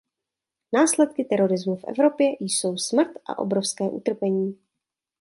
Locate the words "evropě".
1.83-2.27